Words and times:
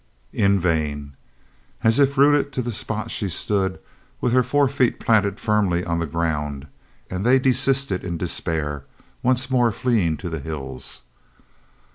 In 0.33 0.59
vain. 0.59 1.15
As 1.83 1.99
if 1.99 2.17
rooted 2.17 2.51
to 2.53 2.63
the 2.63 2.71
spot 2.71 3.11
she 3.11 3.29
stood, 3.29 3.77
with 4.19 4.33
her 4.33 4.41
four 4.41 4.67
feet 4.67 4.99
planted 4.99 5.39
firmly 5.39 5.85
on 5.85 5.99
the 5.99 6.07
ground, 6.07 6.65
and 7.11 7.23
they 7.23 7.37
desisted 7.37 8.03
in 8.03 8.17
despair, 8.17 8.83
once 9.21 9.51
more 9.51 9.71
fleeing 9.71 10.17
to 10.17 10.27
the 10.31 10.39
hills. 10.39 11.01